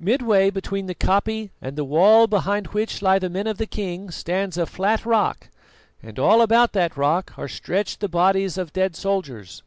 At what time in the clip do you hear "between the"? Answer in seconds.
0.50-0.94